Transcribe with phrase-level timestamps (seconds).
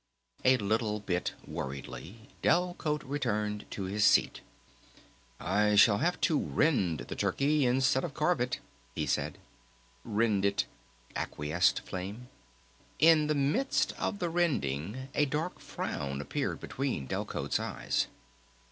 [0.43, 4.41] A little bit worriedly Delcote returned to his seat.
[5.39, 8.57] "I shall have to rend the turkey, instead of carve it,"
[8.95, 9.37] he said.
[10.03, 10.65] "Rend it,"
[11.15, 12.29] acquiesced Flame.
[12.97, 18.07] In the midst of the rending a dark frown appeared between Delcote's eyes.